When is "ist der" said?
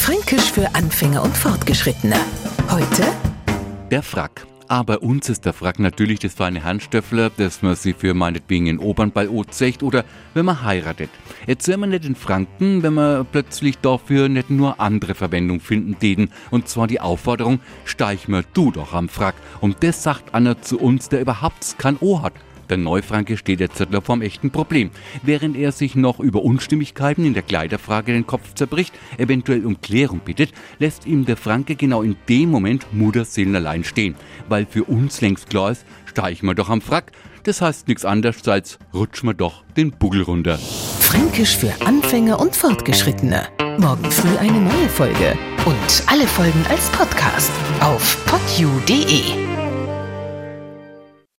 5.28-5.52